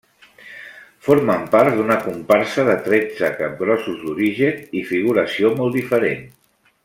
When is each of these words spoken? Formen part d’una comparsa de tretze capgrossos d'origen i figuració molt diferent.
Formen 1.07 1.43
part 1.55 1.75
d’una 1.81 1.97
comparsa 2.05 2.65
de 2.69 2.77
tretze 2.87 3.29
capgrossos 3.41 4.01
d'origen 4.07 4.67
i 4.81 4.83
figuració 4.95 5.57
molt 5.61 5.81
diferent. 5.81 6.27